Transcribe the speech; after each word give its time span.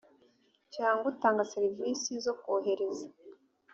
cy 0.71 0.79
utanga 1.09 1.49
serivisi 1.53 2.11
zo 2.25 2.33
kohereza 2.41 3.07